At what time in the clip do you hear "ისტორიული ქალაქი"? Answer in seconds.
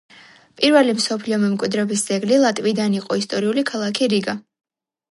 3.23-4.13